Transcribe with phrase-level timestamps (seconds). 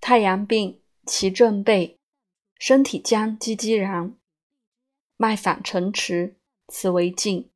[0.00, 1.98] 太阳病，其正背，
[2.58, 4.16] 身体僵，积积然，
[5.16, 6.36] 脉反沉迟，
[6.68, 7.50] 此为静。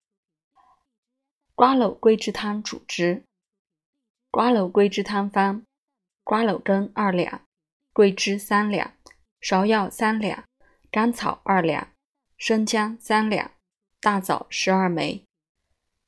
[1.54, 3.24] 瓜蒌桂枝汤主之。
[4.30, 5.64] 瓜蒌桂枝汤方：
[6.22, 7.46] 瓜蒌根二两，
[7.92, 8.92] 桂枝三两，
[9.40, 10.44] 芍药三两，
[10.90, 11.92] 甘草二两，
[12.36, 13.52] 生姜三两，
[14.00, 15.24] 大枣十二枚。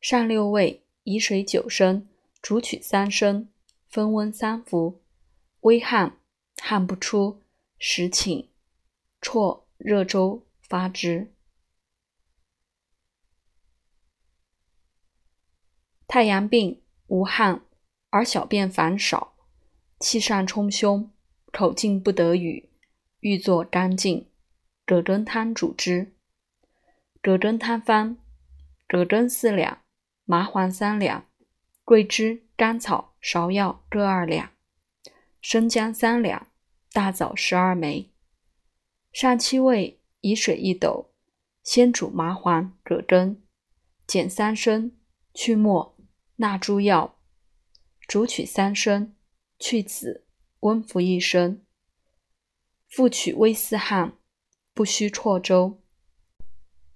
[0.00, 2.06] 上六味，以水九升，
[2.42, 3.48] 煮取三升，
[3.88, 5.00] 分温三服。
[5.60, 6.18] 微汗，
[6.68, 7.44] 汗不出，
[7.78, 8.50] 时请
[9.20, 11.32] 啜热粥发之。
[16.08, 17.62] 太阳病，无汗。
[18.10, 19.36] 而小便烦少，
[20.00, 21.12] 气上冲胸，
[21.52, 22.68] 口静不得语，
[23.20, 24.28] 欲作干净。
[24.84, 26.16] 葛根汤主之。
[27.22, 28.18] 葛根汤方：
[28.88, 29.84] 葛根四两，
[30.24, 31.28] 麻黄三两，
[31.84, 34.50] 桂枝、甘草、芍药各二两，
[35.40, 36.48] 生姜三两，
[36.96, 38.10] 大枣十二枚。
[39.12, 41.12] 上七味，以水一斗，
[41.62, 43.44] 先煮麻黄、葛根，
[44.06, 44.96] 减三升，
[45.34, 45.94] 去末，
[46.36, 47.18] 纳诸药。
[48.08, 49.14] 煮取三升，
[49.58, 50.24] 去子，
[50.60, 51.66] 温服一升。
[52.88, 54.16] 复取微丝汗，
[54.72, 55.82] 不须啜粥。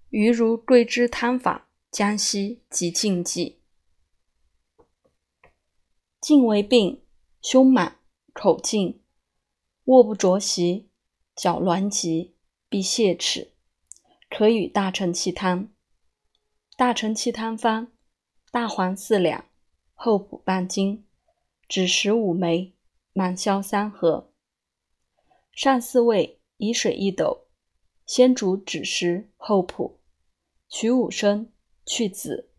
[0.08, 3.60] 余如桂枝汤法，江西即禁忌。
[6.22, 7.04] 静为病，
[7.42, 7.98] 胸满，
[8.32, 8.99] 口静，
[9.90, 10.88] 卧不着席，
[11.34, 12.36] 脚挛急，
[12.68, 13.54] 必泻齿，
[14.28, 15.68] 可与大承气汤。
[16.76, 17.90] 大承气汤方：
[18.52, 19.46] 大黄四两。
[19.94, 21.04] 厚朴半斤，
[21.68, 22.76] 枳实五枚，
[23.12, 24.32] 芒硝三合。
[25.50, 27.48] 上四味，以水一斗，
[28.06, 29.98] 先煮枳实、厚朴，
[30.68, 31.50] 取五升，
[31.84, 32.52] 去籽，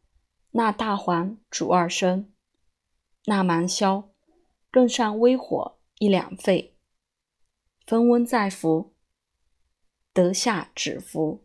[0.51, 2.33] 纳大黄煮二升，
[3.27, 4.11] 纳芒硝，
[4.69, 6.75] 更上微火一两沸，
[7.85, 8.93] 分温再服，
[10.13, 11.43] 得下止服。